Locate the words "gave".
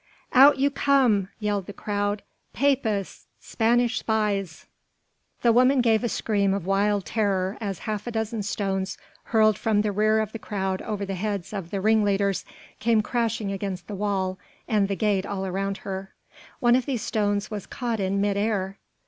5.79-6.03